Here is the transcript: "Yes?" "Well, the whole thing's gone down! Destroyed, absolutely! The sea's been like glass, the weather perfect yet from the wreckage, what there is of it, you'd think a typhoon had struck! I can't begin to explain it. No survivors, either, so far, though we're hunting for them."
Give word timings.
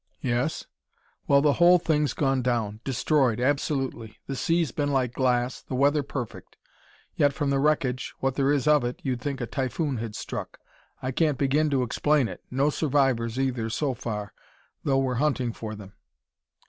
"Yes?" 0.23 0.65
"Well, 1.27 1.43
the 1.43 1.53
whole 1.61 1.77
thing's 1.77 2.15
gone 2.15 2.41
down! 2.41 2.79
Destroyed, 2.83 3.39
absolutely! 3.39 4.17
The 4.25 4.35
sea's 4.35 4.71
been 4.71 4.91
like 4.91 5.13
glass, 5.13 5.61
the 5.61 5.75
weather 5.75 6.01
perfect 6.01 6.57
yet 7.17 7.33
from 7.33 7.51
the 7.51 7.59
wreckage, 7.59 8.15
what 8.17 8.33
there 8.33 8.51
is 8.51 8.65
of 8.67 8.83
it, 8.83 8.99
you'd 9.03 9.21
think 9.21 9.41
a 9.41 9.45
typhoon 9.45 9.97
had 9.97 10.15
struck! 10.15 10.57
I 11.03 11.11
can't 11.11 11.37
begin 11.37 11.69
to 11.69 11.83
explain 11.83 12.27
it. 12.27 12.41
No 12.49 12.71
survivors, 12.71 13.39
either, 13.39 13.69
so 13.69 13.93
far, 13.93 14.33
though 14.83 14.97
we're 14.97 15.21
hunting 15.21 15.53
for 15.53 15.75
them." 15.75 15.93